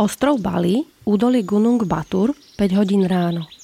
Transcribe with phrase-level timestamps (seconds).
[0.00, 3.59] Ostrov Bali, údolie Gunung Batur, 5 hodín ráno.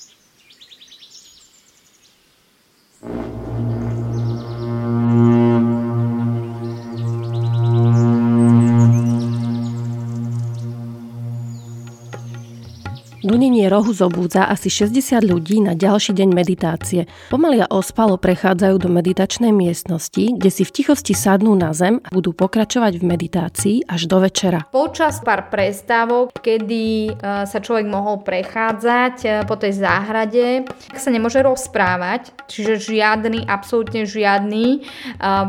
[13.76, 17.04] Rohu zobúdza asi 60 ľudí na ďalší deň meditácie.
[17.28, 22.08] Pomaly a ospalo prechádzajú do meditačnej miestnosti, kde si v tichosti sadnú na zem a
[22.08, 24.64] budú pokračovať v meditácii až do večera.
[24.72, 27.10] Počas pár prestávok, kedy e,
[27.44, 30.64] sa človek mohol prechádzať e, po tej záhrade,
[30.96, 34.78] sa nemôže rozprávať, čiže žiadny, absolútne žiadny e,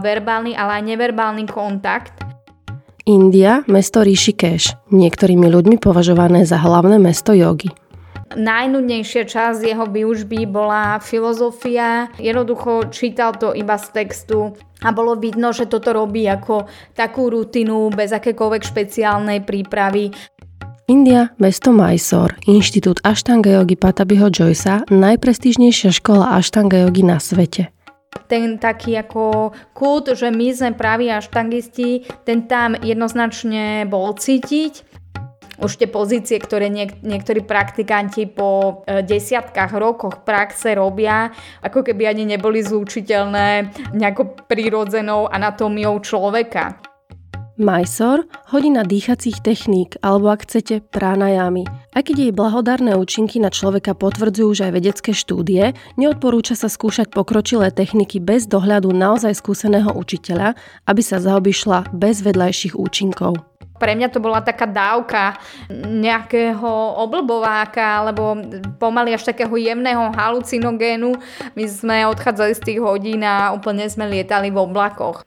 [0.03, 2.12] verbálny, ale aj neverbálny kontakt
[3.08, 7.72] India, mesto Rishikesh, niektorými ľuďmi považované za hlavné mesto jogy.
[8.36, 12.12] Najnudnejšia časť jeho výužby bola filozofia.
[12.20, 14.52] Jednoducho čítal to iba z textu
[14.83, 20.11] a bolo vidno, že toto robí ako takú rutinu bez akékoľvek špeciálnej prípravy.
[20.88, 27.75] India, mesto Mysore, Inštitút Ashtanga Yogi Patabiho Joysa, najprestížnejšia škola Ashtanga Yogi na svete
[28.28, 34.86] ten taký ako kult, že my sme praví aštangisti, ten tam jednoznačne bol cítiť.
[35.58, 41.33] Už tie pozície, ktoré niek- niektorí praktikanti po e, desiatkách rokoch praxe robia,
[41.66, 46.77] ako keby ani neboli zlúčiteľné nejakou prírodzenou anatómiou človeka.
[47.58, 51.66] Mysore, hodina dýchacích techník, alebo ak chcete, pranajami.
[51.89, 57.09] Aj keď jej blahodárne účinky na človeka potvrdzujú už aj vedecké štúdie, neodporúča sa skúšať
[57.09, 60.53] pokročilé techniky bez dohľadu naozaj skúseného učiteľa,
[60.86, 63.56] aby sa zaobišla bez vedľajších účinkov.
[63.78, 65.38] Pre mňa to bola taká dávka
[65.72, 68.38] nejakého oblbováka alebo
[68.81, 71.14] pomaly až takého jemného halucinogénu.
[71.53, 75.23] My sme odchádzali z tých hodín a úplne sme lietali v oblakoch.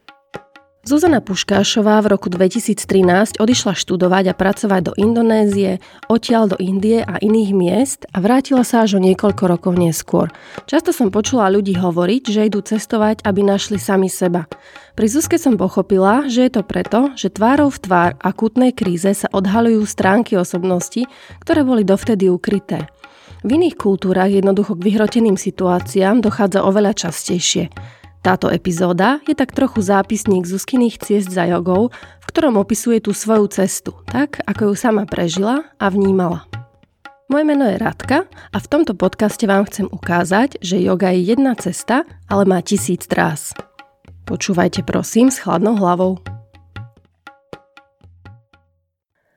[0.80, 5.76] Zuzana Puškášová v roku 2013 odišla študovať a pracovať do Indonézie,
[6.08, 10.32] odtiaľ do Indie a iných miest a vrátila sa až o niekoľko rokov neskôr.
[10.64, 14.48] Často som počula ľudí hovoriť, že idú cestovať, aby našli sami seba.
[15.00, 19.32] Pri Zuzke som pochopila, že je to preto, že tvárou v tvár akutnej kríze sa
[19.32, 21.08] odhalujú stránky osobnosti,
[21.40, 22.84] ktoré boli dovtedy ukryté.
[23.40, 27.72] V iných kultúrach jednoducho k vyhroteným situáciám dochádza oveľa častejšie.
[28.20, 31.88] Táto epizóda je tak trochu zápisník Zuzkyných ciest za jogou,
[32.20, 36.44] v ktorom opisuje tú svoju cestu, tak ako ju sama prežila a vnímala.
[37.32, 41.56] Moje meno je Radka a v tomto podcaste vám chcem ukázať, že yoga je jedna
[41.56, 43.56] cesta, ale má tisíc trás.
[44.30, 46.22] Počúvajte prosím s chladnou hlavou.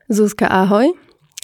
[0.05, 0.93] Zuzka, ahoj.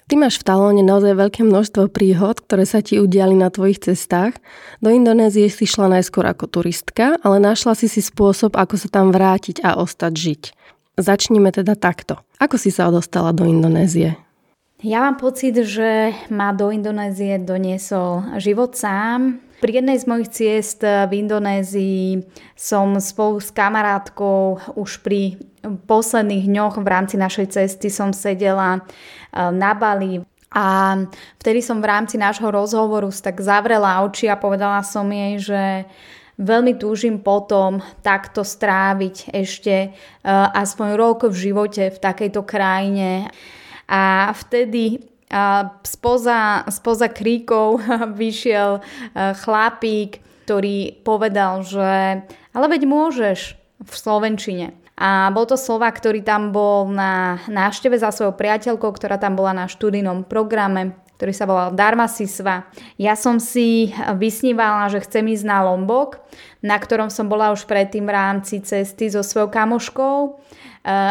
[0.06, 4.38] Ty máš v Talóne naozaj veľké množstvo príhod, ktoré sa ti udiali na tvojich cestách.
[4.86, 9.10] Do Indonézie si šla najskôr ako turistka, ale našla si si spôsob, ako sa tam
[9.10, 10.42] vrátiť a ostať žiť.
[11.02, 12.22] Začnime teda takto.
[12.38, 14.14] Ako si sa dostala do Indonézie?
[14.86, 19.42] Ja mám pocit, že ma do Indonézie doniesol život sám.
[19.60, 22.24] Pri jednej z mojich ciest v Indonézii
[22.56, 25.36] som spolu s kamarátkou už pri
[25.68, 30.98] posledných dňoch v rámci našej cesty som sedela eh, na Bali a
[31.38, 35.64] vtedy som v rámci nášho rozhovoru tak zavrela oči a povedala som jej, že
[36.40, 43.28] veľmi túžim potom takto stráviť ešte eh, aspoň rok v živote v takejto krajine.
[43.90, 47.86] A vtedy a spoza, spoza kríkov
[48.22, 48.82] vyšiel e,
[49.38, 53.54] chlapík, ktorý povedal, že ale veď môžeš
[53.86, 54.68] v Slovenčine.
[55.00, 59.56] A bol to Slovak, ktorý tam bol na návšteve za svojou priateľkou, ktorá tam bola
[59.56, 62.68] na študijnom programe, ktorý sa volal Dharma Sisva.
[63.00, 66.20] Ja som si vysnívala, že chcem ísť na Lombok,
[66.60, 70.36] na ktorom som bola už predtým v rámci cesty so svojou kamoškou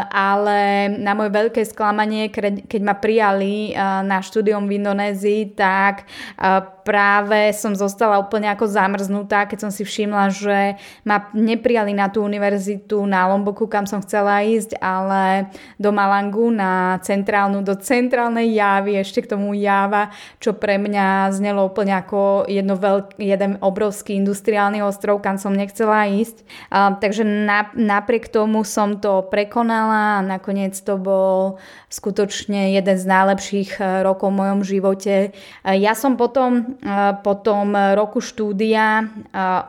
[0.09, 2.33] ale na moje veľké sklamanie,
[2.65, 6.09] keď ma prijali eh, na štúdium v Indonézii, tak
[6.41, 12.09] eh, práve som zostala úplne ako zamrznutá, keď som si všimla, že ma neprijali na
[12.09, 18.57] tú univerzitu na Lomboku, kam som chcela ísť, ale do Malangu na centrálnu, do centrálnej
[18.57, 20.09] javy, ešte k tomu java,
[20.41, 26.09] čo pre mňa znelo úplne ako jedno veľk, jeden obrovský industriálny ostrov, kam som nechcela
[26.09, 26.41] ísť.
[26.73, 31.59] Takže na, napriek tomu som to prekonala a nakoniec to bol
[31.91, 35.35] skutočne jeden z najlepších rokov v mojom živote.
[35.65, 36.79] Ja som potom
[37.25, 39.09] po tom roku štúdia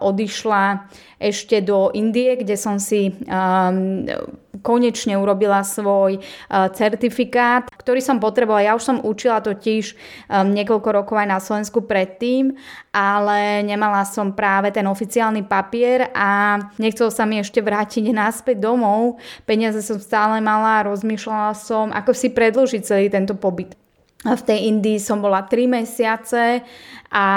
[0.04, 3.16] odišla ešte do Indie, kde som si
[4.64, 6.22] konečne urobila svoj
[6.76, 8.70] certifikát, ktorý som potrebovala.
[8.70, 9.96] Ja už som učila totiž
[10.30, 12.56] niekoľko rokov aj na Slovensku predtým,
[12.94, 19.18] ale nemala som práve ten oficiálny papier a nechcel sa mi ešte vrátiť naspäť domov.
[19.48, 23.76] Peniaze som stále mala a rozmýšľala som, ako si predložiť celý tento pobyt.
[24.28, 26.60] v tej Indii som bola 3 mesiace
[27.10, 27.28] a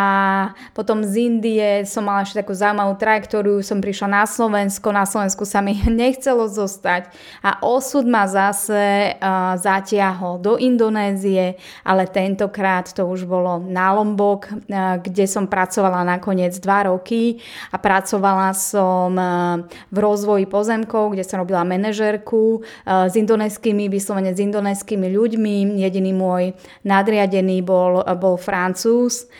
[0.76, 5.48] potom z Indie som mala ešte takú zaujímavú trajektóriu, som prišla na Slovensko, na Slovensku
[5.48, 7.08] sa mi nechcelo zostať
[7.40, 11.56] a osud ma zase uh, zatiahol do Indonézie,
[11.88, 17.40] ale tentokrát to už bolo na Lombok, uh, kde som pracovala nakoniec 2 roky
[17.72, 24.36] a pracovala som uh, v rozvoji pozemkov, kde som robila manažerku uh, s indonéskými, vyslovene
[24.36, 25.80] s indonéskými ľuďmi.
[25.80, 26.52] Jediný môj
[26.84, 29.32] nadriadený bol, bol Francúz.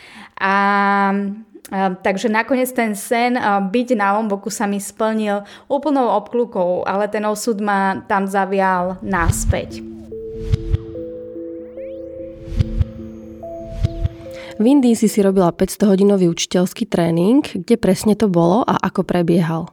[0.43, 0.55] A
[2.03, 3.33] Takže nakoniec ten sen
[3.73, 5.41] byť na Lomboku sa mi splnil
[5.73, 9.81] úplnou obklukou, ale ten osud ma tam zavial náspäť.
[14.61, 17.41] V Indii si si robila 500-hodinový učiteľský tréning.
[17.41, 19.73] Kde presne to bolo a ako prebiehal?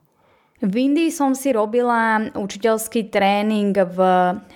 [0.59, 3.99] V Indii som si robila učiteľský tréning v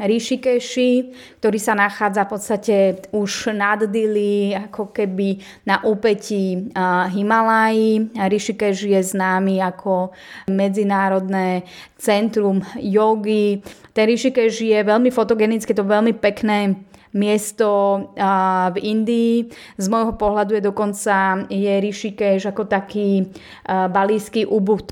[0.03, 2.75] Rishikeshi, ktorý sa nachádza v podstate
[3.15, 6.75] už nad Dili, ako keby na úpetí
[7.07, 8.19] Himalají.
[8.19, 10.11] Rishikesh je známy ako
[10.51, 11.63] medzinárodné
[11.95, 13.63] centrum jogy.
[13.95, 16.83] Ten Rishikesh je veľmi fotogenické, to veľmi pekné
[17.13, 17.69] miesto
[18.73, 19.47] v Indii.
[19.77, 23.29] Z môjho pohľadu je dokonca je Rishikesh ako taký
[23.65, 24.91] balísky ubud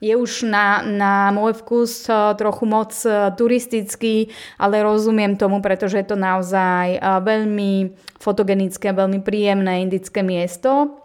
[0.00, 2.04] je už na, na môj vkus
[2.36, 2.92] trochu moc
[3.36, 4.28] turistický,
[4.60, 11.00] ale rozumiem tomu, pretože je to naozaj veľmi fotogenické, veľmi príjemné indické miesto.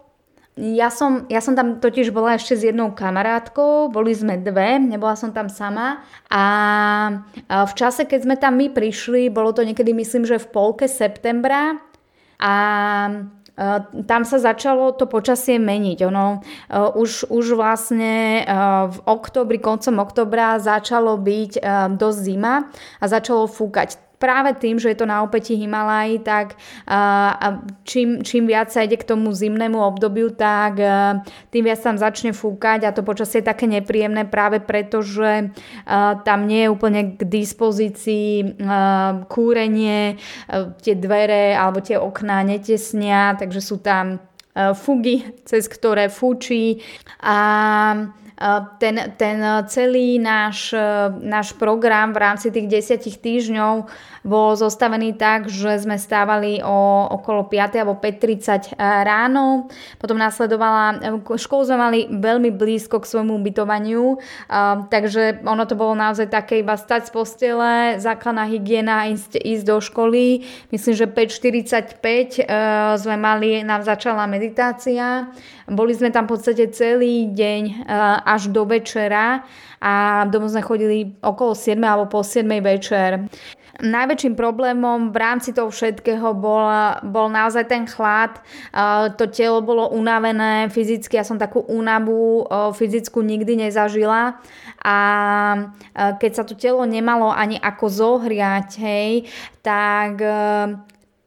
[0.52, 5.16] Ja som, ja som tam totiž bola ešte s jednou kamarátkou, boli sme dve, nebola
[5.16, 6.44] som tam sama a
[7.48, 11.80] v čase, keď sme tam my prišli, bolo to niekedy myslím, že v polke septembra
[12.36, 12.52] a
[14.08, 15.98] tam sa začalo to počasie meniť.
[16.08, 18.48] Ono, eh, už, už vlastne eh,
[18.88, 21.52] v oktobri, koncom oktobra začalo byť
[21.96, 22.68] dosť zima
[23.00, 26.54] a začalo fúkať práve tým, že je to na opäti Himalají, tak
[27.82, 30.78] čím, čím viac sa ide k tomu zimnému obdobiu, tak
[31.50, 35.50] tým viac tam začne fúkať a to počasie je také nepríjemné práve preto, že
[36.22, 38.62] tam nie je úplne k dispozícii
[39.26, 40.22] kúrenie,
[40.86, 44.22] tie dvere alebo tie okná netesnia, takže sú tam
[44.54, 46.78] fugy, cez ktoré fúči.
[47.24, 47.34] A
[48.78, 49.38] ten, ten
[49.68, 50.74] celý náš,
[51.20, 53.86] náš program v rámci tých desiatich týždňov
[54.22, 57.82] bol zostavený tak, že sme stávali o okolo 5.
[57.82, 59.66] alebo 5.30 ráno.
[59.98, 61.02] Potom následovala,
[61.34, 64.22] školu sme mali veľmi blízko k svojmu ubytovaniu,
[64.90, 69.78] takže ono to bolo naozaj také iba stať z postele, základná hygiena, ísť, ísť do
[69.82, 70.46] školy.
[70.70, 72.42] Myslím, že 5.45 e,
[72.98, 75.30] sme mali, nám začala meditácia.
[75.70, 77.74] Boli sme tam v podstate celý deň e,
[78.26, 79.46] až do večera
[79.82, 83.26] a domov sme chodili okolo 7 alebo po 7 večer.
[83.82, 86.68] Najväčším problémom v rámci toho všetkého bol,
[87.08, 88.36] bol naozaj ten chlad.
[89.16, 92.44] To telo bolo unavené fyzicky, ja som takú únavu
[92.76, 94.36] fyzickú nikdy nezažila
[94.84, 94.98] a
[95.96, 99.12] keď sa to telo nemalo ani ako zohriať, hej,
[99.64, 100.20] tak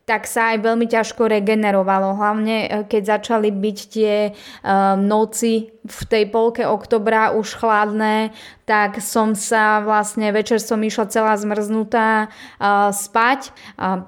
[0.05, 2.13] tak sa aj veľmi ťažko regenerovalo.
[2.13, 8.29] Hlavne e, keď začali byť tie uh, noci v tej polke oktobra už chladné,
[8.69, 13.53] tak som sa vlastne, večer som išla celá zmrznutá uh, spať.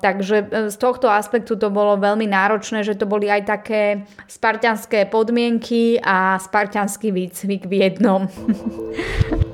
[0.01, 3.81] Takže z tohto aspektu to bolo veľmi náročné, že to boli aj také
[4.25, 8.25] spartianské podmienky a spartianský výcvik v jednom.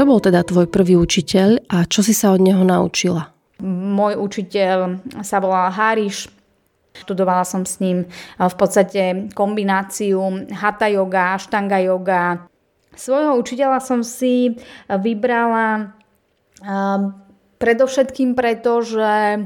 [0.00, 3.36] Kto bol teda tvoj prvý učiteľ a čo si sa od neho naučila?
[3.60, 6.24] Môj učiteľ sa volal Hariš.
[6.96, 8.08] Študovala som s ním
[8.40, 12.48] v podstate kombináciu hatha yoga, ashtanga yoga.
[12.96, 14.56] Svojho učiteľa som si
[14.88, 15.92] vybrala
[17.60, 19.44] predovšetkým preto, že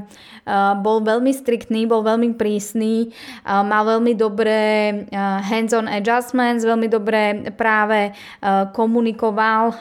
[0.79, 3.09] bol veľmi striktný, bol veľmi prísny,
[3.45, 4.93] mal veľmi dobré
[5.41, 8.13] hands-on adjustments, veľmi dobre práve
[8.77, 9.73] komunikoval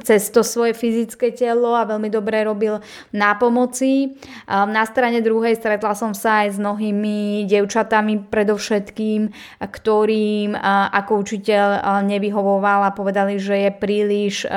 [0.00, 2.80] cez to svoje fyzické telo a veľmi dobre robil
[3.12, 4.16] na pomoci.
[4.48, 9.28] Na strane druhej stretla som sa aj s mnohými devčatami predovšetkým,
[9.60, 10.56] ktorým
[10.92, 14.48] ako učiteľ nevyhovoval a povedali, že je príliš,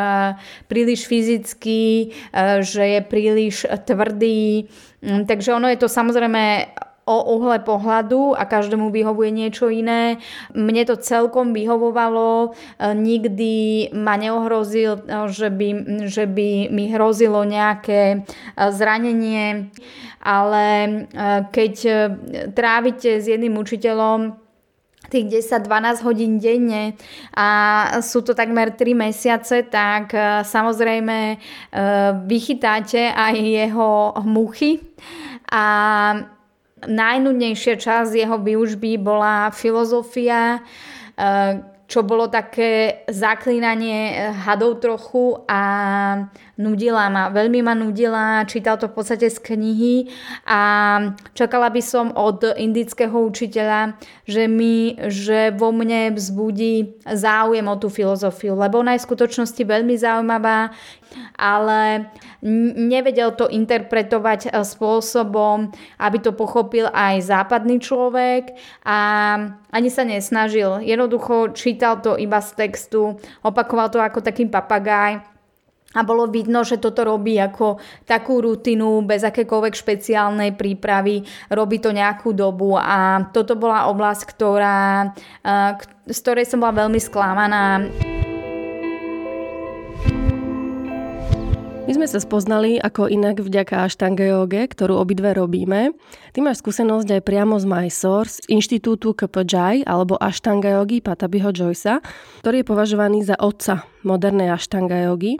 [0.71, 2.15] príliš fyzický,
[2.63, 4.71] že je príliš tvrdý,
[5.01, 6.71] takže ono je to samozrejme
[7.05, 10.17] o uhle pohľadu a každému vyhovuje niečo iné.
[10.57, 13.53] Mne to celkom vyhovovalo, e, nikdy
[13.93, 15.69] ma neohrozil, e, že by,
[16.09, 18.17] že by mi hrozilo nejaké e,
[18.73, 19.69] zranenie,
[20.25, 20.65] ale
[21.53, 21.73] keď
[22.57, 24.44] trávite s jedným učiteľom
[25.09, 26.97] tých 10-12 hodín denne
[27.35, 27.47] a
[28.01, 31.37] sú to takmer 3 mesiace, tak e, samozrejme e,
[32.25, 33.91] vychytáte aj jeho
[34.25, 34.81] muchy.
[35.51, 35.65] A
[36.85, 40.59] najnudnejšia časť jeho výužby bola filozofia,
[41.15, 45.61] e, čo bolo také zaklínanie hadov trochu a
[46.55, 49.95] nudila ma, veľmi ma nudila, čítal to v podstate z knihy
[50.47, 50.59] a
[51.35, 57.91] čakala by som od indického učiteľa, že, mi, že vo mne vzbudí záujem o tú
[57.91, 60.71] filozofiu, lebo ona je v skutočnosti veľmi zaujímavá,
[61.35, 62.11] ale
[62.75, 68.97] nevedel to interpretovať e, spôsobom, aby to pochopil aj západný človek a
[69.71, 70.83] ani sa nesnažil.
[70.83, 75.34] Jednoducho čítal to iba z textu, opakoval to ako taký papagaj
[75.95, 81.95] a bolo vidno, že toto robí ako takú rutinu bez akékoľvek špeciálnej prípravy, robí to
[81.95, 85.09] nejakú dobu a toto bola oblasť, ktorá,
[85.41, 85.71] eh,
[86.11, 87.87] z ktorej som bola veľmi sklamaná.
[91.85, 95.93] My sme sa spoznali ako inak vďaka Ashtanga yoga, ktorú obidve robíme.
[96.33, 102.01] Ty máš skúsenosť aj priamo z Mysore, z inštitútu KPJ alebo Ashtanga yogi Patabiho Joysa,
[102.41, 105.37] ktorý je považovaný za otca modernej Ashtanga yogi.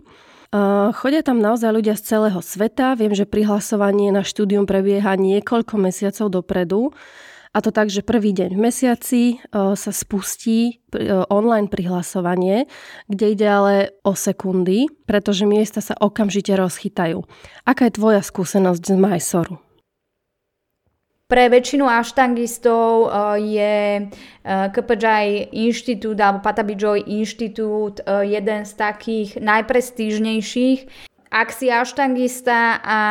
[0.96, 2.96] Chodia tam naozaj ľudia z celého sveta.
[2.96, 6.96] Viem, že prihlasovanie na štúdium prebieha niekoľko mesiacov dopredu.
[7.52, 10.84] A to tak, že prvý deň v mesiaci sa spustí
[11.28, 12.72] online prihlasovanie,
[13.08, 17.24] kde ide ale o sekundy, pretože miesta sa okamžite rozchytajú.
[17.68, 19.65] Aká je tvoja skúsenosť z Majsoru?
[21.26, 23.10] Pre väčšinu aštangistov
[23.42, 24.06] je
[24.46, 25.06] KPJ
[25.58, 30.86] inštitút alebo Patabijoy inštitút jeden z takých najprestížnejších.
[31.34, 33.02] Ak si aštangista a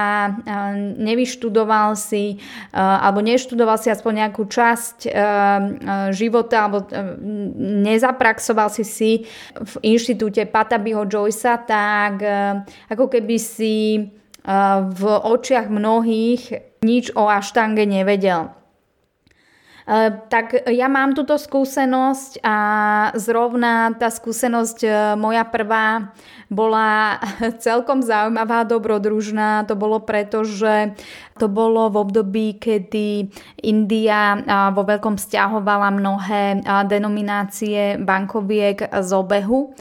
[0.95, 2.39] nevyštudoval si
[2.71, 5.11] alebo neštudoval si aspoň nejakú časť
[6.15, 6.87] života alebo
[7.83, 9.13] nezapraxoval si si
[9.59, 12.23] v inštitúte Patabiho Joysa, tak
[12.95, 14.07] ako keby si
[14.87, 18.53] v očiach mnohých nič o aštange nevedel.
[19.85, 22.57] E, tak ja mám túto skúsenosť a
[23.21, 26.13] zrovna tá skúsenosť e, moja prvá
[26.49, 27.21] bola
[27.65, 29.69] celkom zaujímavá, dobrodružná.
[29.69, 30.97] To bolo preto, že
[31.37, 33.29] to bolo v období, kedy
[33.61, 34.39] India
[34.73, 39.75] vo veľkom stiahovala mnohé denominácie bankoviek z obehu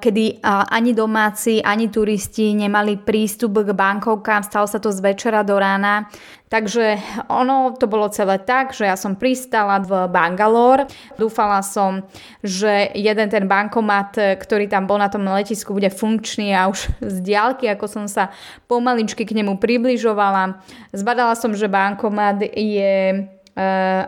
[0.00, 5.56] kedy ani domáci, ani turisti nemali prístup k bankovkám, stalo sa to z večera do
[5.56, 6.08] rána.
[6.54, 7.02] Takže
[7.34, 10.86] ono to bolo celé tak, že ja som pristala v Bangalore.
[11.18, 12.06] Dúfala som,
[12.46, 17.16] že jeden ten bankomat, ktorý tam bol na tom letisku, bude funkčný a už z
[17.26, 18.30] diálky, ako som sa
[18.70, 20.62] pomaličky k nemu približovala,
[20.94, 23.26] zbadala som, že bankomat je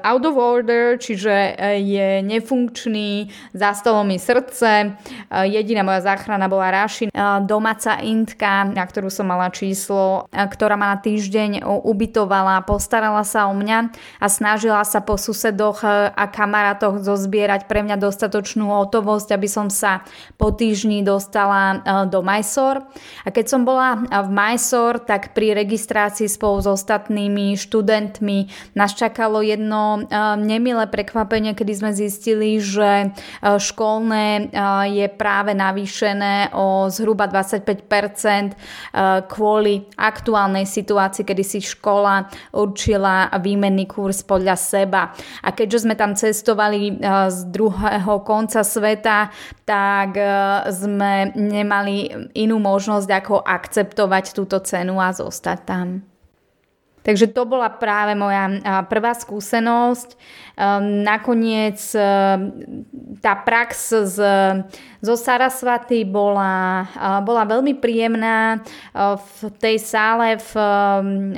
[0.03, 6.75] out of order, čiže uh, je nefunkčný, zastalo mi srdce, uh, jediná moja záchrana bola
[6.75, 13.23] Raši, uh, domáca Intka, na ktorú som mala číslo, ktorá ma na týždeň ubytovala, postarala
[13.23, 13.79] sa o mňa
[14.19, 20.03] a snažila sa po susedoch a kamarátoch zozbierať pre mňa dostatočnú hotovosť, aby som sa
[20.37, 22.87] po týždni dostala do Mysore.
[23.25, 29.36] A keď som bola v Mysore, tak pri registrácii spolu s ostatnými študentmi nás čakalo
[29.37, 30.01] bolo jedno
[30.41, 33.13] nemilé prekvapenie, kedy sme zistili, že
[33.45, 34.49] školné
[34.89, 38.57] je práve navýšené o zhruba 25%
[39.29, 45.13] kvôli aktuálnej situácii, kedy si škola určila výmenný kurz podľa seba.
[45.45, 46.97] A keďže sme tam cestovali
[47.29, 49.29] z druhého konca sveta,
[49.69, 50.17] tak
[50.73, 52.09] sme nemali
[52.41, 56.16] inú možnosť ako akceptovať túto cenu a zostať tam.
[57.07, 58.51] Takže to bola práve moja
[58.91, 60.19] prvá skúsenosť.
[60.59, 62.83] Ehm, nakoniec ehm,
[63.23, 64.19] tá prax z,
[64.99, 66.83] zo Sarasvaty bola,
[67.23, 68.59] bola veľmi príjemná.
[69.39, 70.53] V tej sále v,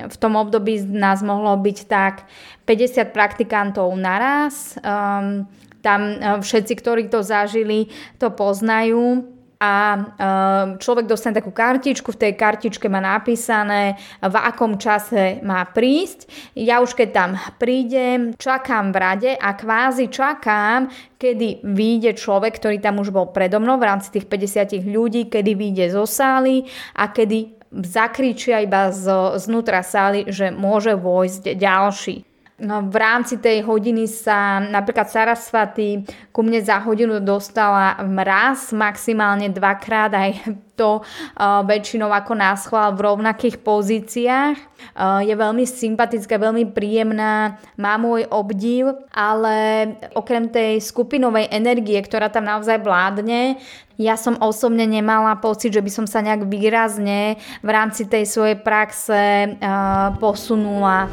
[0.09, 2.25] v tom období nás mohlo byť tak
[2.65, 4.73] 50 praktikantov naraz.
[4.81, 5.45] Ehm,
[5.85, 6.01] tam
[6.43, 12.87] všetci, ktorí to zažili, to poznajú a ehm, človek dostane takú kartičku, v tej kartičke
[12.87, 16.31] má napísané, v akom čase má prísť.
[16.55, 20.87] Ja už keď tam prídem, čakám v rade a kvázi čakám,
[21.19, 25.59] kedy vyjde človek, ktorý tam už bol predo mnou v rámci tých 50 ľudí, kedy
[25.59, 26.62] vyjde zo sály
[26.95, 32.28] a kedy zakričia iba z, znútra sály, že môže vojsť ďalší.
[32.59, 36.03] No, v rámci tej hodiny sa napríklad Sarasvaty
[36.35, 43.07] ku mne za hodinu dostala raz, maximálne dvakrát aj to uh, väčšinou ako náschval v
[43.07, 44.59] rovnakých pozíciách.
[44.91, 52.27] Uh, je veľmi sympatická, veľmi príjemná, má môj obdiv, ale okrem tej skupinovej energie, ktorá
[52.27, 53.62] tam naozaj vládne,
[53.99, 58.59] ja som osobne nemala pocit, že by som sa nejak výrazne v rámci tej svojej
[58.59, 61.07] praxe uh, posunula.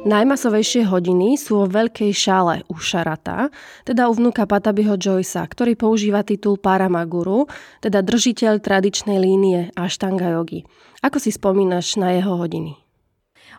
[0.00, 3.52] Najmasovejšie hodiny sú vo veľkej šále u Šarata,
[3.84, 7.44] teda u vnuka Patabiho Joysa, ktorý používa titul Paramaguru,
[7.84, 10.64] teda držiteľ tradičnej línie Ashtanga yogi.
[11.04, 12.80] Ako si spomínaš na jeho hodiny?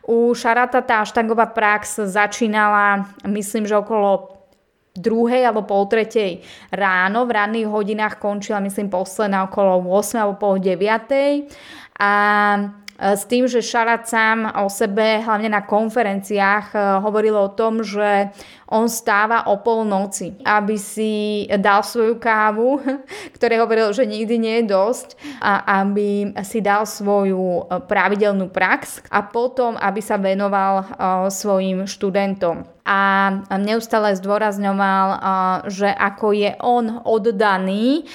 [0.10, 4.41] U Šarata tá aštangová prax začínala, myslím, že okolo
[4.98, 6.41] druhej alebo pol tretej
[6.74, 7.29] ráno.
[7.29, 10.74] V ranných hodinách končila, myslím, posledná okolo 8 alebo pol 9.
[12.01, 12.12] A
[13.01, 18.29] s tým, že Šarat sám o sebe, hlavne na konferenciách, e, hovoril o tom, že
[18.70, 22.77] on stáva o polnoci, aby si dal svoju kávu,
[23.36, 25.10] ktoré hovoril, že nikdy nie je dosť,
[25.41, 30.86] a aby si dal svoju e, pravidelnú prax a potom, aby sa venoval
[31.34, 32.70] svojim študentom.
[32.86, 35.08] A neustále zdôrazňoval,
[35.70, 38.05] že ako je on oddaný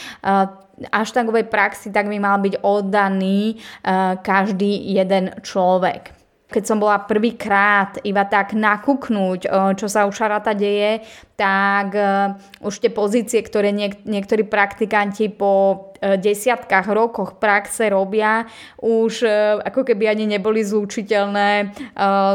[0.92, 6.12] aštangovej praxi, tak by mal byť oddaný uh, každý jeden človek.
[6.46, 11.02] Keď som bola prvýkrát iba tak nakúknúť, uh, čo sa u Šarata deje,
[11.34, 18.44] tak uh, už tie pozície, ktoré niek- niektorí praktikanti po desiatkách rokoch praxe robia,
[18.84, 19.24] už
[19.64, 21.72] ako keby ani neboli zlučiteľné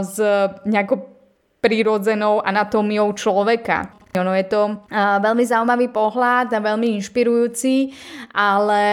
[0.01, 0.15] s
[0.65, 0.97] nejakou
[1.61, 4.00] prírodzenou anatómiou človeka.
[4.11, 4.61] Ono je to
[5.23, 7.95] veľmi zaujímavý pohľad a veľmi inšpirujúci,
[8.35, 8.83] ale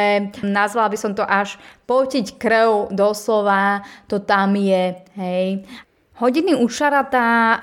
[0.47, 1.59] nazvala by som to až
[1.91, 5.67] potiť krv doslova, to tam je, hej.
[6.23, 7.59] Hodiny u šarata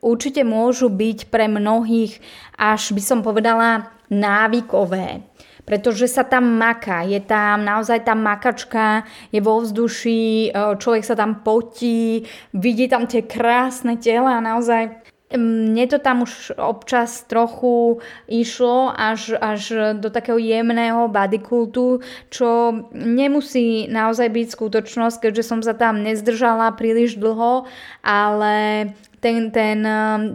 [0.00, 2.20] určite môžu byť pre mnohých
[2.56, 5.24] až by som povedala návykové
[5.60, 11.46] pretože sa tam maká, je tam naozaj tá makačka, je vo vzduši, človek sa tam
[11.46, 19.38] potí, vidí tam tie krásne tela, naozaj mne to tam už občas trochu išlo až,
[19.38, 22.02] až do takého jemného bodykultu,
[22.34, 22.48] čo
[22.90, 27.62] nemusí naozaj byť skutočnosť, keďže som sa tam nezdržala príliš dlho,
[28.02, 28.90] ale
[29.22, 29.86] ten, ten,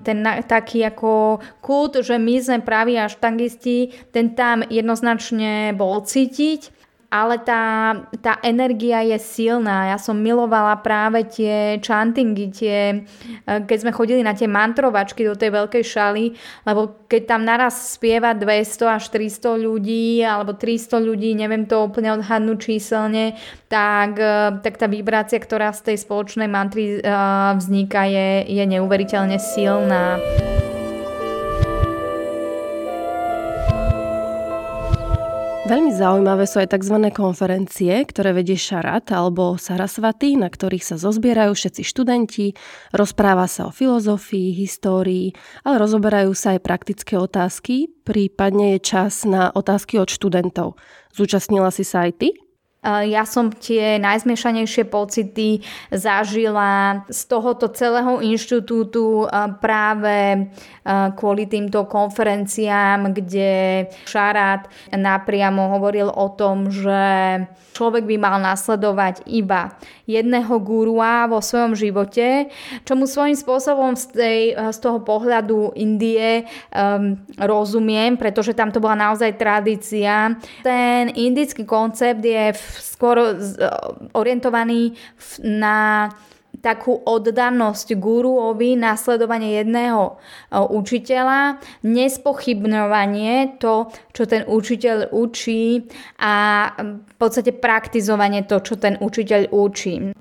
[0.05, 6.74] ten taký ako kult, že my sme praví až tangisti, ten tam jednoznačne bol cítiť
[7.15, 9.95] ale tá, tá energia je silná.
[9.95, 13.07] Ja som milovala práve tie chantingy, tie,
[13.47, 16.35] eh, keď sme chodili na tie mantrovačky do tej veľkej šaly,
[16.67, 22.11] lebo keď tam naraz spieva 200 až 300 ľudí, alebo 300 ľudí, neviem to úplne
[22.19, 23.39] odhadnúť číselne,
[23.71, 27.11] tak, eh, tak tá vibrácia, ktorá z tej spoločnej mantry eh,
[27.55, 30.19] vzniká, je, je neuveriteľne silná.
[35.65, 37.09] Veľmi zaujímavé sú aj tzv.
[37.09, 42.53] konferencie, ktoré vedie Šarat alebo Sarasvaty, na ktorých sa zozbierajú všetci študenti,
[42.93, 45.33] rozpráva sa o filozofii, histórii,
[45.65, 50.77] ale rozoberajú sa aj praktické otázky, prípadne je čas na otázky od študentov.
[51.17, 52.44] Zúčastnila si sa aj ty?
[52.85, 59.25] Ja som tie najzmiešanejšie pocity zažila z tohoto celého inštitútu
[59.57, 60.47] práve
[61.17, 67.01] kvôli týmto konferenciám, kde Šarát napriamo hovoril o tom, že
[67.73, 69.73] človek by mal nasledovať iba
[70.05, 72.53] jedného gurua vo svojom živote,
[72.85, 78.77] čo mu svojím spôsobom z, tej, z toho pohľadu Indie um, rozumiem, pretože tam to
[78.77, 80.37] bola naozaj tradícia.
[80.61, 83.35] Ten indický koncept je skôr
[84.11, 84.95] orientovaný
[85.43, 86.09] na
[86.63, 90.17] takú oddanosť guruovi, nasledovanie jedného
[90.55, 95.85] učiteľa, nespochybňovanie to, čo ten učiteľ učí
[96.17, 96.33] a
[96.79, 100.15] v podstate praktizovanie to, čo ten učiteľ učí.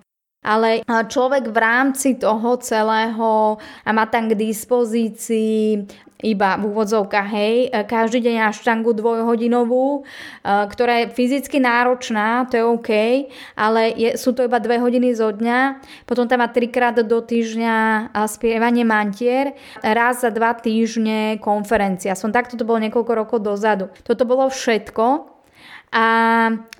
[0.44, 3.56] Ale človek v rámci toho celého
[3.88, 5.88] má tam k dispozícii
[6.24, 10.02] iba v úvodzovkách, hej, každý deň na štangu dvojhodinovú, e,
[10.44, 12.90] ktorá je fyzicky náročná, to je OK,
[13.54, 18.08] ale je, sú to iba dve hodiny zo dňa, potom tam má trikrát do týždňa
[18.24, 19.52] spievanie mantier,
[19.84, 22.16] raz za dva týždne konferencia.
[22.16, 23.92] Som takto to bolo niekoľko rokov dozadu.
[24.06, 25.34] Toto bolo všetko
[25.94, 26.06] a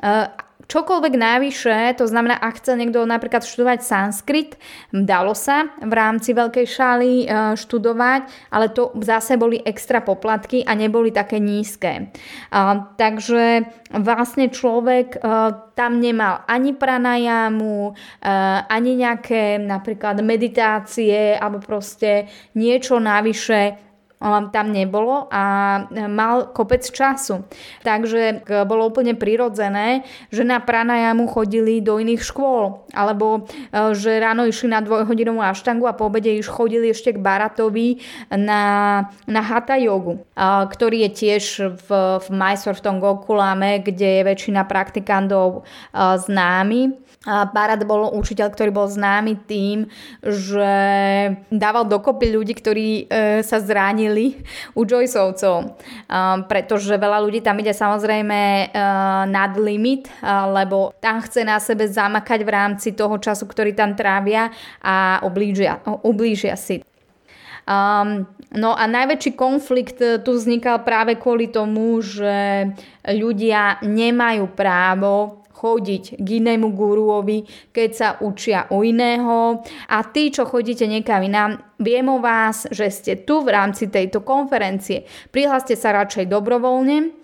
[0.00, 4.50] e, čokoľvek návyše, to znamená, ak chce niekto napríklad študovať sanskrit,
[4.90, 7.26] dalo sa v rámci veľkej šály e,
[7.58, 12.12] študovať, ale to zase boli extra poplatky a neboli také nízke.
[12.96, 13.44] Takže
[13.94, 15.18] vlastne človek e,
[15.74, 18.32] tam nemal ani pranajamu, e,
[18.66, 23.93] ani nejaké napríklad meditácie alebo proste niečo navyše
[24.50, 25.42] tam nebolo a
[26.08, 27.44] mal kopec času.
[27.84, 34.48] Takže bolo úplne prirodzené, že na pranajamu chodili do iných škôl, alebo e, že ráno
[34.48, 38.00] išli na dvojhodinovú aštangu a po obede už chodili ešte k Baratovi
[38.32, 41.44] na, na Hatha jogu, ktorý je tiež
[41.84, 41.88] v,
[42.22, 47.03] v Mysore, v tom Gokulame, kde je väčšina praktikantov e, známy.
[47.24, 49.88] Barat bol učiteľ, ktorý bol známy tým,
[50.20, 50.72] že
[51.48, 54.44] dával dokopy ľudí, ktorí e, sa zranili
[54.76, 55.66] u Joyceovcov, e,
[56.44, 58.66] pretože veľa ľudí tam ide samozrejme e,
[59.32, 63.96] nad limit, e, lebo tam chce na sebe zamakať v rámci toho času, ktorý tam
[63.96, 64.52] trávia
[64.84, 66.84] a ublížia, ublížia si.
[67.64, 72.68] Um, no a najväčší konflikt tu vznikal práve kvôli tomu, že
[73.08, 79.62] ľudia nemajú právo chodiť k inému guruovi, keď sa učia u iného.
[79.88, 84.26] A tí, čo chodíte niekam inám, viem o vás, že ste tu v rámci tejto
[84.26, 85.06] konferencie.
[85.30, 87.14] Prihláste sa radšej dobrovoľne,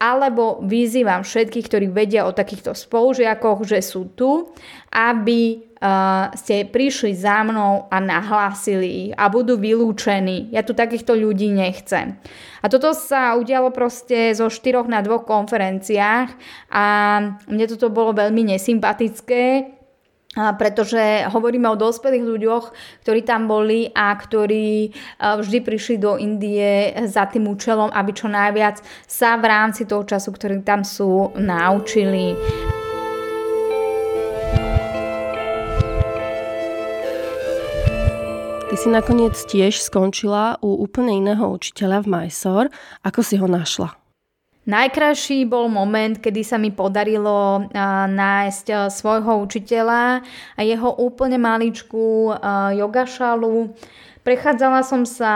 [0.00, 4.48] alebo vyzývam všetkých, ktorí vedia o takýchto spolužiakoch, že sú tu,
[4.88, 10.52] aby uh, ste prišli za mnou a nahlásili ich a budú vylúčení.
[10.52, 12.20] Ja tu takýchto ľudí nechcem.
[12.60, 16.28] A toto sa udialo proste zo štyroch na dvoch konferenciách
[16.68, 16.84] a
[17.48, 19.76] mne toto bolo veľmi nesympatické,
[20.30, 22.64] pretože hovoríme o dospelých ľuďoch,
[23.02, 28.78] ktorí tam boli a ktorí vždy prišli do Indie za tým účelom, aby čo najviac
[29.10, 32.38] sa v rámci toho času, ktorý tam sú, naučili.
[38.70, 42.70] Ty si nakoniec tiež skončila u úplne iného učiteľa v Mysore.
[43.02, 43.98] Ako si ho našla?
[44.62, 47.66] Najkrajší bol moment, kedy sa mi podarilo
[48.14, 50.22] nájsť svojho učiteľa
[50.54, 52.30] a jeho úplne maličkú
[52.78, 53.74] yogašalu.
[54.22, 55.34] Prechádzala som sa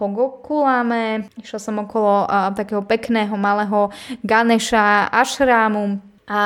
[0.00, 2.24] po Gokulame, išla som okolo
[2.56, 3.92] takého pekného malého
[4.24, 6.40] Ganesha ašrámu a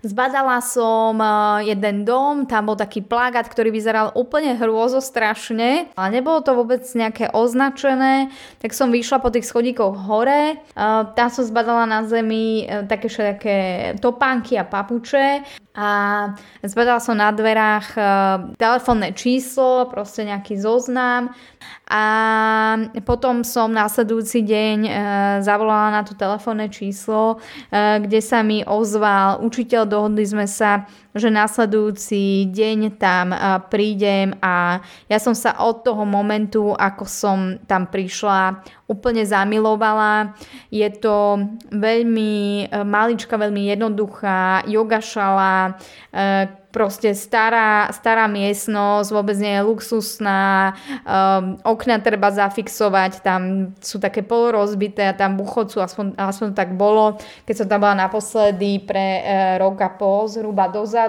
[0.00, 6.40] Zbadala som eh, jeden dom, tam bol taký plagát, ktorý vyzeral úplne hrôzostrašne, ale nebolo
[6.40, 8.32] to vôbec nejaké označené,
[8.64, 13.12] tak som vyšla po tých schodíkoch hore, eh, tam som zbadala na zemi eh, také
[13.12, 13.56] všetké
[14.00, 15.44] topánky a papuče
[15.76, 15.90] a
[16.64, 17.94] zbadala som na dverách
[18.58, 21.30] telefónne číslo, proste nejaký zoznam
[21.86, 22.04] a
[23.06, 24.78] potom som následujúci deň
[25.46, 27.38] zavolala na to telefónne číslo,
[27.70, 33.34] kde sa mi ozval učiteľ dohodli sme sa, že následujúci deň tam
[33.66, 34.78] prídem a
[35.10, 40.34] ja som sa od toho momentu, ako som tam prišla, úplne zamilovala.
[40.74, 45.78] Je to veľmi e, malička, veľmi jednoduchá yogašala,
[46.10, 53.98] e, proste stará, stará miestnosť, vôbec nie je luxusná, um, okna treba zafixovať, tam sú
[53.98, 59.18] také polorozbité a tam buchocu, aspoň, aspoň tak bolo, keď som tam bola naposledy pre
[59.58, 60.99] rok a pol, zhruba dozadu.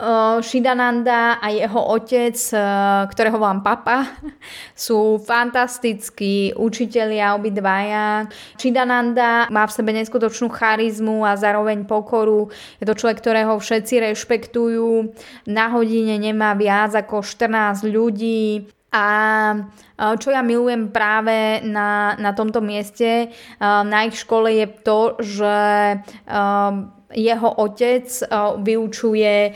[0.00, 4.08] Uh, Shidananda a jeho otec, uh, ktorého volám papa,
[4.72, 8.24] sú fantastickí učitelia obidvaja.
[8.56, 12.48] Shidananda má v sebe neskutočnú charizmu a zároveň pokoru.
[12.80, 15.12] Je to človek, ktorého všetci rešpektujú.
[15.52, 18.72] Na hodine nemá viac ako 14 ľudí.
[18.96, 19.08] A
[19.52, 25.56] uh, čo ja milujem práve na, na tomto mieste, na ich škole je to, že
[27.14, 28.26] jeho otec eh,
[28.62, 29.54] vyučuje eh,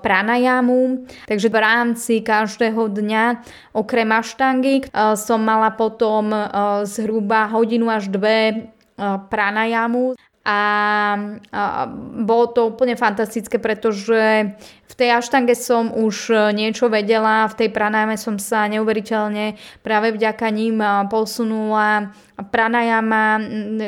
[0.00, 3.24] pranajamu, takže v rámci každého dňa
[3.72, 6.32] okrem aštangy eh, som mala potom
[6.84, 8.68] zhruba hodinu až dve
[9.00, 10.62] pranajamu a,
[11.52, 11.62] a
[12.24, 14.56] bolo to úplne fantastické, pretože
[14.90, 20.48] v tej aštange som už niečo vedela, v tej pranajame som sa neuveriteľne práve vďaka
[20.48, 20.80] ním
[21.12, 23.36] posunula pranajama,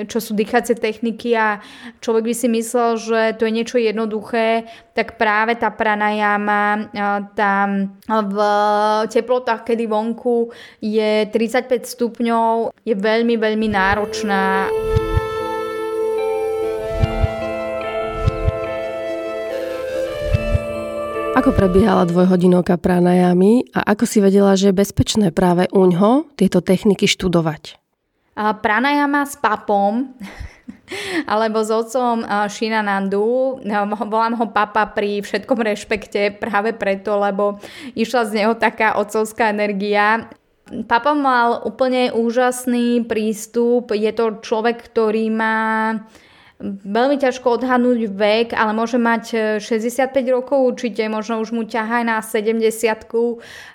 [0.05, 1.65] čo sú dýchacie techniky a
[2.05, 6.93] človek by si myslel, že to je niečo jednoduché, tak práve tá pranajama
[7.33, 8.37] tam v
[9.09, 10.53] teplotách, kedy vonku
[10.85, 14.69] je 35 stupňov, je veľmi, veľmi náročná.
[21.33, 26.61] Ako prebiehala dvojhodinovka pranajami a ako si vedela, že je bezpečné práve u ňo tieto
[26.61, 27.81] techniky študovať?
[28.37, 30.13] Pranajama s papom
[31.33, 32.21] alebo s otcom
[32.53, 33.59] Shinanandu.
[34.13, 37.57] Volám ho papa pri všetkom rešpekte práve preto, lebo
[37.97, 40.29] išla z neho taká otcovská energia.
[40.85, 43.97] Papa mal úplne úžasný prístup.
[43.97, 45.97] Je to človek, ktorý má
[46.63, 52.07] veľmi ťažko odhadnúť vek, ale môže mať 65 rokov určite, možno už mu ťahá aj
[52.07, 53.11] na 70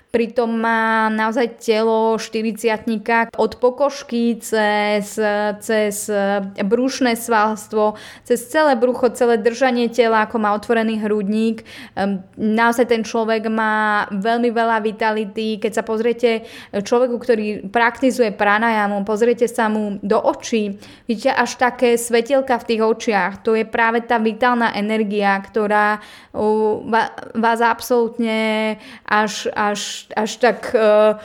[0.08, 5.20] pritom má naozaj telo 40 od pokožky cez,
[5.60, 5.96] cez
[6.64, 7.92] brúšne svalstvo,
[8.24, 11.60] cez celé brucho, celé držanie tela, ako má otvorený hrudník.
[12.40, 15.60] Naozaj ten človek má veľmi veľa vitality.
[15.60, 22.00] Keď sa pozriete človeku, ktorý praktizuje pranajamu, pozriete sa mu do očí, vidíte až také
[22.00, 23.32] svetielka v tých očiach.
[23.44, 26.00] To je práve tá vitálna energia, ktorá
[27.34, 31.18] vás absolútne až, až až, tak uh,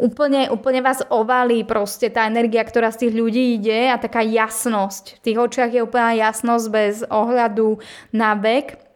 [0.00, 5.20] úplne, úplne vás ovalí proste tá energia, ktorá z tých ľudí ide a taká jasnosť.
[5.20, 7.80] V tých očiach je úplná jasnosť bez ohľadu
[8.12, 8.90] na vek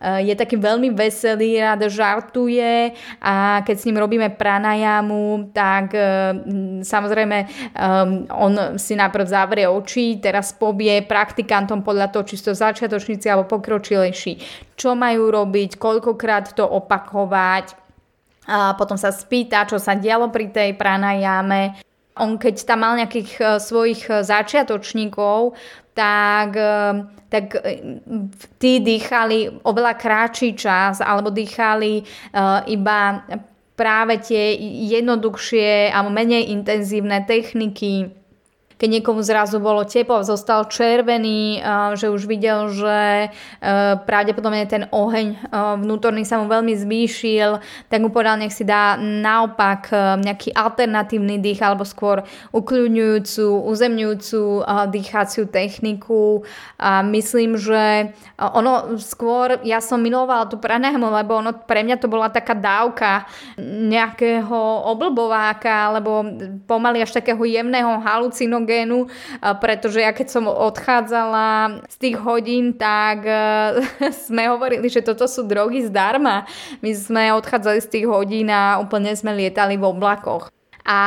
[0.00, 5.92] je taký veľmi veselý, rád žartuje a keď s ním robíme pranajamu, tak
[6.80, 7.38] samozrejme
[8.32, 14.40] on si najprv zavrie oči, teraz povie praktikantom podľa toho, či to začiatočníci alebo pokročilejší,
[14.72, 17.76] čo majú robiť, koľkokrát to opakovať,
[18.50, 21.78] a potom sa spýta, čo sa dialo pri tej pranajame.
[22.18, 25.54] On keď tam mal nejakých e, svojich e, začiatočníkov,
[25.94, 27.54] tak, e, tak
[28.58, 32.02] tí dýchali oveľa kratší čas alebo dýchali
[32.66, 33.00] iba
[33.78, 34.58] práve tie
[34.90, 38.19] jednoduchšie alebo menej intenzívne techniky
[38.80, 41.60] keď niekomu zrazu bolo teplo, zostal červený,
[42.00, 43.28] že už videl, že
[44.08, 45.52] pravdepodobne ten oheň
[45.84, 47.60] vnútorný sa mu veľmi zvýšil,
[47.92, 49.92] tak mu povedal, nech si dá naopak
[50.24, 52.24] nejaký alternatívny dých alebo skôr
[52.56, 56.40] ukľudňujúcu, uzemňujúcu dýchaciu techniku.
[56.80, 62.08] A myslím, že ono skôr, ja som milovala tú pranému, lebo ono pre mňa to
[62.08, 63.28] bola taká dávka
[63.60, 66.24] nejakého oblbováka, alebo
[66.64, 69.10] pomaly až takého jemného halucinogénu oxygénu,
[69.58, 73.34] pretože ja keď som odchádzala z tých hodín, tak e,
[74.30, 76.46] sme hovorili, že toto sú drogy zdarma.
[76.78, 81.00] My sme odchádzali z tých hodín a úplne sme lietali v oblakoch a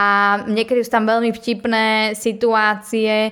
[0.47, 3.31] niekedy sú tam veľmi vtipné situácie,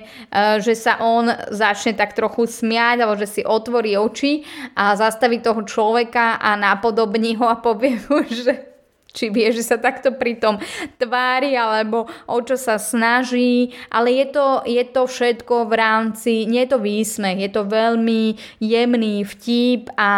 [0.58, 4.42] že sa on začne tak trochu smiať alebo že si otvorí oči
[4.74, 8.71] a zastaví toho človeka a napodobní ho a povie mu, že
[9.12, 10.56] či vie, že sa takto pritom
[10.96, 16.64] tvári, alebo o čo sa snaží, ale je to, je to všetko v rámci, nie
[16.64, 20.10] je to výsmech, je to veľmi jemný vtip a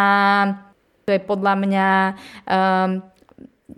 [1.05, 1.89] to je podľa mňa
[2.49, 2.91] um,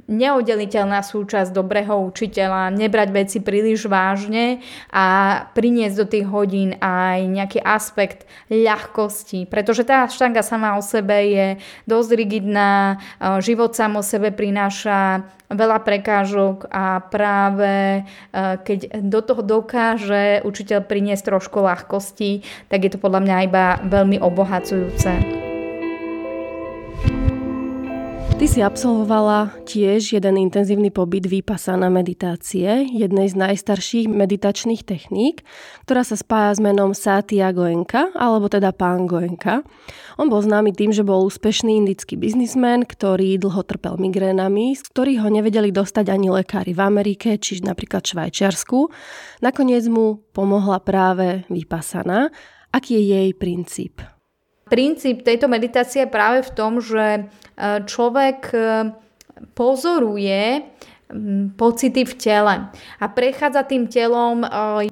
[0.06, 4.62] neoddeliteľná súčasť dobrého učiteľa, nebrať veci príliš vážne
[4.94, 5.04] a
[5.50, 11.46] priniesť do tých hodín aj nejaký aspekt ľahkosti, pretože tá štanga sama o sebe je
[11.90, 13.02] dosť rigidná,
[13.42, 18.02] život sám o sebe prináša veľa prekážok a práve
[18.34, 24.18] keď do toho dokáže učiteľ priniesť trošku ľahkosti, tak je to podľa mňa iba veľmi
[24.18, 25.45] obohacujúce.
[28.36, 35.40] Ty si absolvovala tiež jeden intenzívny pobyt výpasana meditácie, jednej z najstarších meditačných techník,
[35.88, 39.64] ktorá sa spája s menom Satya Goenka, alebo teda pán Goenka.
[40.20, 45.24] On bol známy tým, že bol úspešný indický biznismen, ktorý dlho trpel migrénami, z ktorých
[45.24, 48.92] ho nevedeli dostať ani lekári v Amerike, či napríklad Švajčiarsku.
[49.40, 52.28] Nakoniec mu pomohla práve vypasana.
[52.68, 54.15] Aký je jej princíp?
[54.66, 57.22] Princíp tejto meditácie je práve v tom, že e,
[57.86, 58.58] človek e,
[59.54, 60.66] pozoruje
[61.54, 62.54] pocity v tele
[62.98, 64.48] a prechádza tým telom e,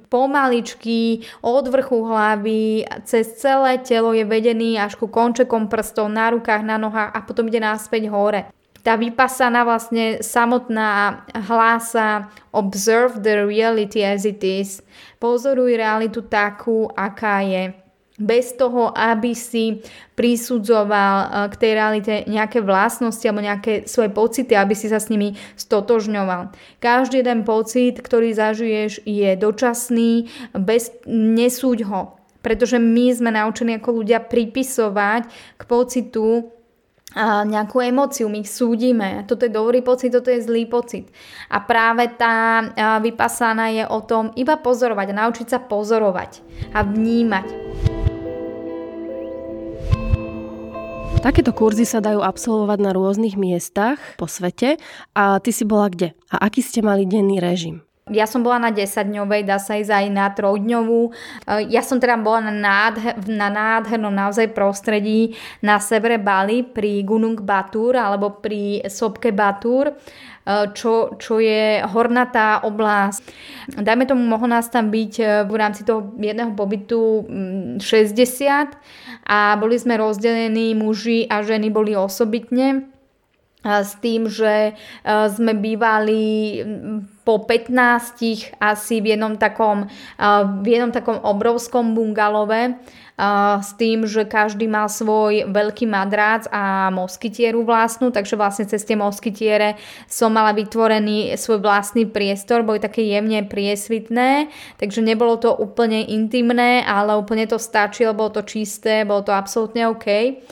[0.07, 6.63] pomaličky od vrchu hlavy, cez celé telo je vedený až ku končekom prstov na rukách,
[6.63, 8.47] na nohách a potom ide náspäť hore.
[8.87, 14.87] Tá vypasaná vlastne samotná hlása observe the reality as it is.
[15.19, 17.75] Pozoruj realitu takú, aká je
[18.15, 19.83] bez toho, aby si
[20.15, 25.11] prisudzoval eh, k tej realite nejaké vlastnosti alebo nejaké svoje pocity, aby si sa s
[25.11, 26.55] nimi stotožňoval.
[26.79, 32.03] Každý jeden pocit, ktorý zažiješ, je dočasný, bez, nesúď ho.
[32.45, 36.53] Pretože my sme naučení ako ľudia pripisovať k pocitu
[37.15, 39.23] a nejakú emóciu, my ich súdime.
[39.31, 41.07] Toto je dobrý pocit, toto je zlý pocit.
[41.47, 42.67] A práve tá
[42.99, 46.43] vypasána je o tom iba pozorovať naučiť sa pozorovať
[46.75, 47.47] a vnímať.
[51.25, 54.77] Takéto kurzy sa dajú absolvovať na rôznych miestach po svete.
[55.17, 56.13] A ty si bola kde?
[56.29, 57.81] A aký ste mali denný režim?
[58.13, 61.17] Ja som bola na 10-dňovej, dá sa ísť aj na 3-dňovú.
[61.73, 65.33] Ja som teda bola na, nádher, na nádhernom naozaj prostredí
[65.65, 69.97] na severe Bali pri Gunung Batur alebo pri Sopke Batur
[70.77, 73.23] čo, čo je hornatá oblasť.
[73.81, 77.25] Dajme tomu, mohlo nás tam byť e, v rámci toho jedného pobytu
[77.81, 78.67] 60 mm,
[79.25, 82.93] a boli sme rozdelení, muži a ženy boli osobitne
[83.65, 84.77] s tým, že
[85.09, 86.61] sme bývali
[87.25, 89.89] po 15 asi v jednom takom,
[90.61, 92.77] v jednom takom obrovskom bungalove
[93.63, 98.99] s tým, že každý mal svoj veľký madrác a moskytieru vlastnú, takže vlastne cez tie
[98.99, 99.79] moskytiere
[100.11, 104.51] som mala vytvorený svoj vlastný priestor, boli také jemne priesvitné,
[104.83, 109.87] takže nebolo to úplne intimné, ale úplne to stačilo, bolo to čisté, bolo to absolútne
[109.87, 110.43] OK.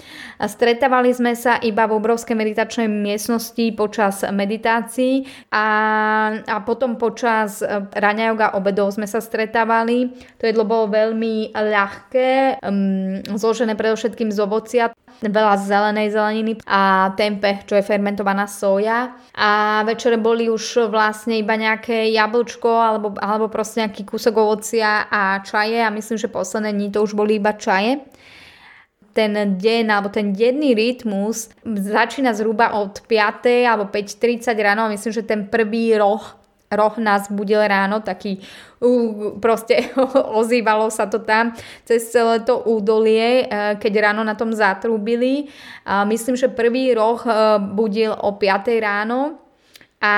[0.42, 5.22] Stretávali sme sa iba v obrovskej meditačnej miestnosti počas meditácií
[5.54, 5.66] a,
[6.42, 10.10] a potom počas e, raňa obedov sme sa stretávali.
[10.42, 14.84] To jedlo bolo veľmi ľahké, um, zložené predovšetkým z ovocia,
[15.22, 19.14] veľa zelenej zeleniny a tempe, čo je fermentovaná soja.
[19.38, 25.40] A večere boli už vlastne iba nejaké jablčko alebo, alebo proste nejaký kúsok ovocia a
[25.40, 28.02] čaje a myslím, že posledné dní to už boli iba čaje
[29.12, 33.68] ten deň alebo ten denný rytmus začína zhruba od 5.
[33.68, 36.41] alebo 5.30 ráno a myslím, že ten prvý roh
[36.72, 38.40] roh nás budil ráno, taký
[38.80, 39.92] uh, proste
[40.40, 41.52] ozývalo sa to tam
[41.84, 45.52] cez celé to údolie, uh, keď ráno na tom zatrúbili.
[45.84, 49.38] Uh, myslím, že prvý roh uh, budil o 5 ráno
[50.02, 50.14] a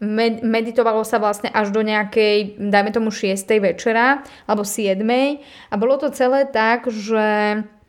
[0.00, 3.44] med- meditovalo sa vlastne až do nejakej, dajme tomu 6.
[3.60, 5.04] večera alebo 7.
[5.68, 7.81] A bolo to celé tak, že E,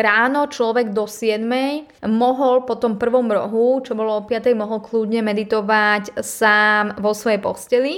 [0.00, 1.44] ráno človek do 7
[2.08, 7.40] mohol po tom prvom rohu, čo bolo o 5 mohol kľudne meditovať sám vo svojej
[7.40, 7.94] posteli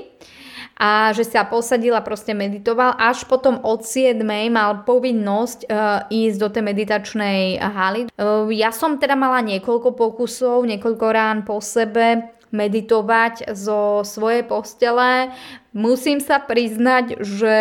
[0.82, 2.98] a že sa posadil a proste meditoval.
[2.98, 4.18] Až potom od 7
[4.50, 8.10] mal povinnosť uh, ísť do tej meditačnej haly.
[8.18, 15.32] Uh, ja som teda mala niekoľko pokusov, niekoľko rán po sebe meditovať zo svojej postele.
[15.72, 17.58] Musím sa priznať, že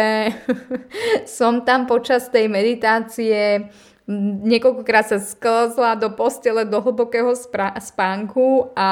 [1.39, 3.71] som tam počas tej meditácie
[4.43, 7.32] Niekoľkokrát sa sklzla do postele do hlbokého
[7.80, 8.89] spánku a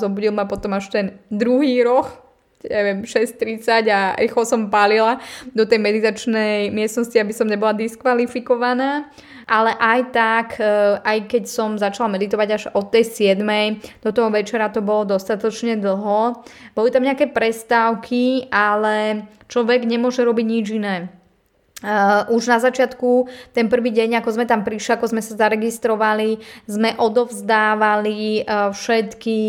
[0.00, 2.08] zobudil ma potom až ten druhý roh,
[2.64, 5.18] neviem, 6.30 a rýchlo som palila
[5.50, 9.10] do tej meditačnej miestnosti, aby som nebola diskvalifikovaná.
[9.50, 13.82] Ale aj tak, e, aj keď som začala meditovať až od tej 7.
[14.00, 16.46] do toho večera to bolo dostatočne dlho.
[16.78, 21.21] Boli tam nejaké prestávky, ale človek nemôže robiť nič iné
[21.82, 26.38] Uh, už na začiatku, ten prvý deň, ako sme tam prišli, ako sme sa zaregistrovali,
[26.70, 29.40] sme odovzdávali uh, všetky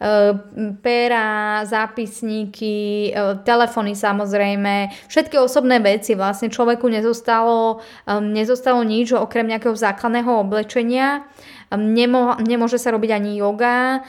[0.00, 0.32] uh,
[0.80, 6.16] pera, zápisníky, uh, telefóny samozrejme, všetky osobné veci.
[6.16, 11.28] Vlastne človeku nezostalo, um, nezostalo nič okrem nejakého základného oblečenia.
[11.68, 14.08] Um, nemo, nemôže sa robiť ani yoga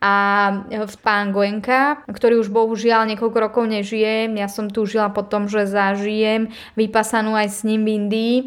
[0.00, 0.14] a
[1.00, 4.28] pán Goenka, ktorý už bohužiaľ niekoľko rokov nežije.
[4.36, 8.38] Ja som tu žila po tom, že zažijem vypasanú aj s ním v Indii.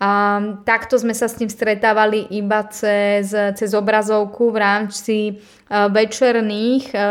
[0.00, 6.84] A takto sme sa s ním stretávali iba cez, cez obrazovku v rámci uh, večerných
[6.96, 7.04] uh,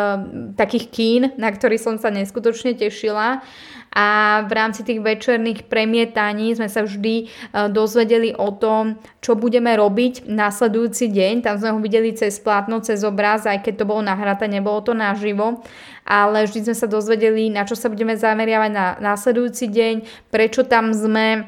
[0.58, 3.46] takých kín, na ktorých som sa neskutočne tešila
[3.90, 7.26] a v rámci tých večerných premietaní sme sa vždy e,
[7.74, 11.34] dozvedeli o tom, čo budeme robiť nasledujúci deň.
[11.42, 14.94] Tam sme ho videli cez plátno, cez obraz, aj keď to bolo nahraté, nebolo to
[14.94, 15.66] naživo
[16.10, 19.96] ale vždy sme sa dozvedeli, na čo sa budeme zameriavať na následujúci deň,
[20.34, 21.42] prečo tam sme, e,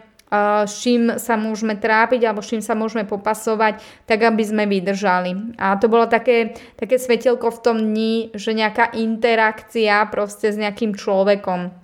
[0.70, 5.58] s čím sa môžeme trápiť alebo s čím sa môžeme popasovať, tak aby sme vydržali.
[5.58, 10.94] A to bolo také, také svetelko v tom dni, že nejaká interakcia proste s nejakým
[10.94, 11.81] človekom.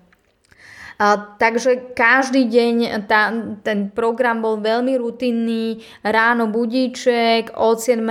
[0.97, 3.29] A, takže každý deň tá,
[3.61, 5.85] ten program bol veľmi rutinný.
[6.01, 8.01] Ráno budíček, od 7.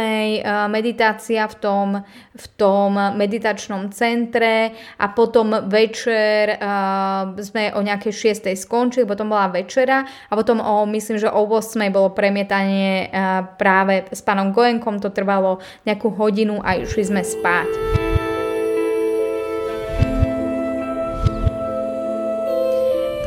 [0.70, 1.88] meditácia v tom,
[2.30, 4.70] v tom meditačnom centre
[5.02, 8.54] a potom večer uh, sme o nejakej 6.
[8.54, 11.90] skončili, potom bola večera a potom o, myslím, že o 8.
[11.90, 17.95] bolo premietanie uh, práve s pánom Goenkom, to trvalo nejakú hodinu a išli sme spať.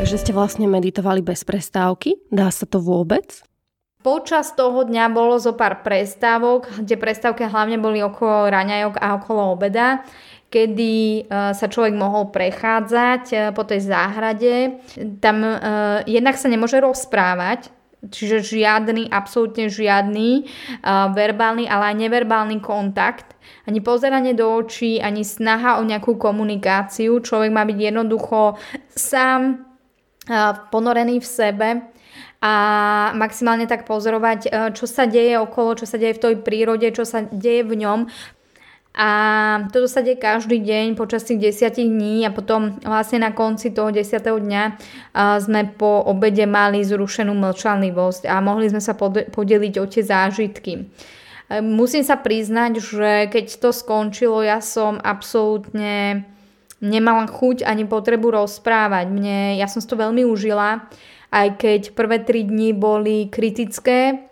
[0.09, 2.17] Takže ste vlastne meditovali bez prestávky?
[2.33, 3.45] Dá sa to vôbec?
[4.01, 9.53] Počas toho dňa bolo zo pár prestávok, kde prestávky hlavne boli okolo raňajok a okolo
[9.53, 10.01] obeda,
[10.49, 14.81] kedy e, sa človek mohol prechádzať e, po tej záhrade.
[15.21, 22.63] Tam uh, jednak sa nemôže rozprávať, Čiže žiadny, absolútne žiadny uh, verbálny, ale aj neverbálny
[22.63, 23.35] kontakt,
[23.67, 27.19] ani pozeranie do očí, ani snaha o nejakú komunikáciu.
[27.19, 28.55] Človek má byť jednoducho
[28.87, 29.68] sám
[30.69, 31.69] ponorený v sebe
[32.39, 32.53] a
[33.17, 37.03] maximálne tak pozorovať, uh, čo sa deje okolo, čo sa deje v tej prírode, čo
[37.03, 38.07] sa deje v ňom,
[38.99, 39.09] a
[39.69, 43.93] toto sa deje každý deň počas tých desiatich dní a potom vlastne na konci toho
[43.93, 44.63] desiatého dňa
[45.39, 48.97] sme po obede mali zrušenú mlčanlivosť a mohli sme sa
[49.31, 50.89] podeliť o tie zážitky.
[51.63, 56.25] Musím sa priznať, že keď to skončilo, ja som absolútne
[56.79, 59.05] nemala chuť ani potrebu rozprávať.
[59.11, 60.87] Mne, ja som si to veľmi užila,
[61.29, 64.29] aj keď prvé tri dni boli kritické,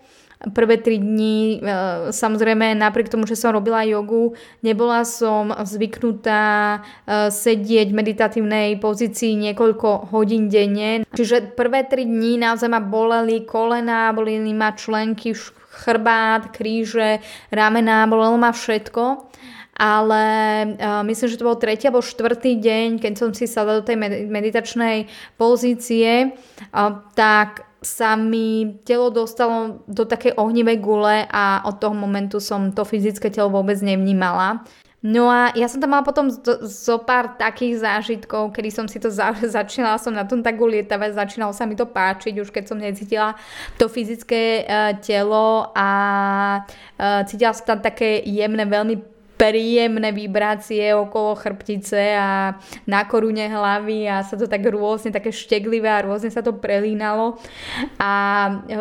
[0.54, 1.74] prvé tri dni, e,
[2.14, 9.34] samozrejme napriek tomu, že som robila jogu, nebola som zvyknutá e, sedieť v meditatívnej pozícii
[9.34, 11.02] niekoľko hodín denne.
[11.10, 15.34] Čiže prvé tri dni naozaj ma boleli kolena, boleli ma členky,
[15.78, 17.18] chrbát, kríže,
[17.50, 19.27] ramená, bolelo ma všetko
[19.78, 20.24] ale
[20.74, 23.96] uh, myslím, že to bol tretí alebo štvrtý deň, keď som si sadla do tej
[24.26, 25.06] meditačnej
[25.38, 26.34] pozície,
[26.74, 32.74] uh, tak sa mi telo dostalo do takej ohnivej gule a od toho momentu som
[32.74, 34.66] to fyzické telo vôbec nevnímala.
[34.98, 36.26] No a ja som tam mala potom
[36.66, 39.30] zo, pár takých zážitkov, kedy som si to za,
[39.62, 43.38] začínala som na tom tak ulietavať, začínalo sa mi to páčiť, už keď som necítila
[43.78, 45.90] to fyzické uh, telo a
[46.66, 52.58] uh, cítila som tam také jemné, veľmi príjemné vibrácie okolo chrbtice a
[52.90, 57.38] na korune hlavy a sa to tak rôzne, také šteglivé a rôzne sa to prelínalo.
[58.02, 58.12] A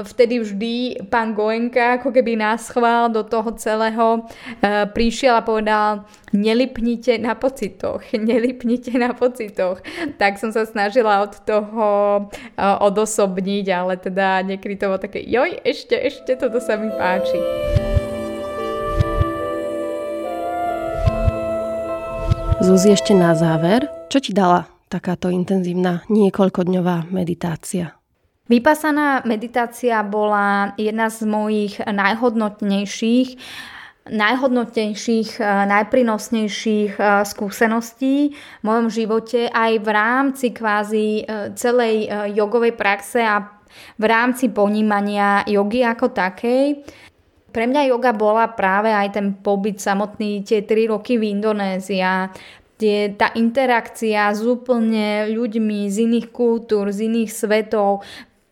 [0.02, 4.26] vtedy vždy pán Goenka ako keby nás chvál do toho celého
[4.58, 9.86] e, prišiel a povedal nelipnite na pocitoch, nelipnite na pocitoch.
[10.18, 11.88] Tak som sa snažila od toho
[12.58, 17.77] e, odosobniť, ale teda niekedy to bolo také, joj, ešte, ešte, toto sa mi páči.
[22.58, 27.94] Zuzi, ešte na záver, čo ti dala takáto intenzívna niekoľkodňová meditácia?
[28.50, 33.38] Vypasaná meditácia bola jedna z mojich najhodnotnejších
[34.08, 36.96] najhodnotnejších, najprinosnejších
[37.28, 43.44] skúseností v mojom živote aj v rámci kvázi e, celej jogovej praxe a
[44.00, 46.88] v rámci ponímania jogy ako takej.
[47.58, 52.06] Pre mňa yoga bola práve aj ten pobyt samotný, tie 3 roky v Indonézii
[52.78, 58.06] tie, tá interakcia s úplne ľuďmi z iných kultúr, z iných svetov,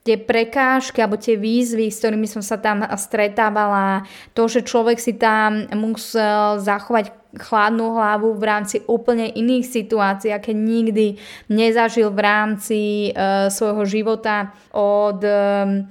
[0.06, 4.06] tie prekážky alebo tie výzvy, s ktorými som sa tam stretávala,
[4.38, 7.10] to, že človek si tam musel zachovať
[7.42, 11.18] chladnú hlavu v rámci úplne iných situácií, aké nikdy
[11.50, 12.82] nezažil v rámci
[13.12, 15.90] uh, svojho života od um,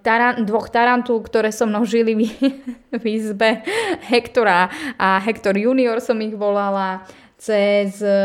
[0.00, 2.22] taran, dvoch tarantul, ktoré so mnou žili v,
[3.02, 3.66] v izbe
[4.06, 7.02] Hektora a Hektor junior som ich volala
[7.36, 8.16] cez e,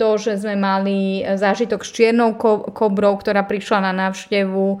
[0.00, 2.40] to, že sme mali zážitok s čiernou
[2.72, 4.78] kobrou, ktorá prišla na návštevu e,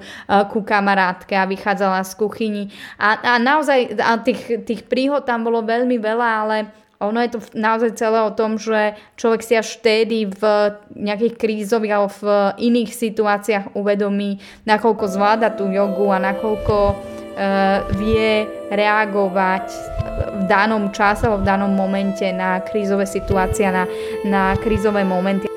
[0.48, 2.64] ku kamarátke a vychádzala z kuchyni.
[2.96, 6.56] A, a naozaj a tých, tých príhod tam bolo veľmi veľa, ale
[7.02, 10.42] ono je to naozaj celé o tom, že človek si až vtedy v
[10.94, 12.24] nejakých krízových alebo v
[12.58, 16.96] iných situáciách uvedomí, nakoľko zvláda tú jogu a nakoľko uh,
[17.98, 19.66] vie reagovať
[20.32, 23.84] v danom čase alebo v danom momente na krízové situácie, na,
[24.24, 25.52] na krízové momenty.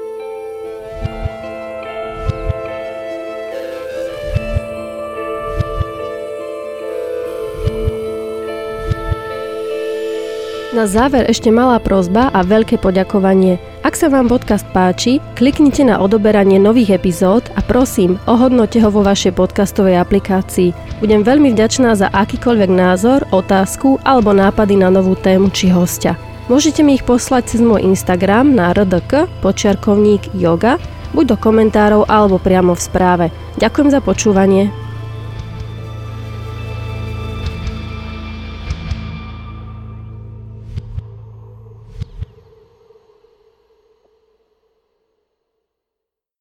[10.76, 13.64] Na záver ešte malá prozba a veľké poďakovanie.
[13.88, 19.00] Ak sa vám podcast páči, kliknite na odoberanie nových epizód a prosím, ohodnote ho vo
[19.00, 20.76] vašej podcastovej aplikácii.
[21.00, 26.20] Budem veľmi vďačná za akýkoľvek názor, otázku alebo nápady na novú tému či hostia.
[26.52, 30.76] Môžete mi ich poslať cez môj Instagram na rdk počiarkovník yoga,
[31.16, 33.26] buď do komentárov alebo priamo v správe.
[33.64, 34.76] Ďakujem za počúvanie.